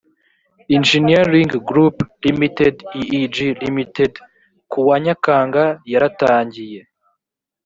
engineering 0.75 1.51
group 1.69 1.95
ltd 2.37 2.77
eeg 3.01 3.35
ltd 3.75 4.13
ku 4.71 4.79
wa 4.87 4.95
nyakanga 5.05 5.65
yaratangiye. 5.91 6.79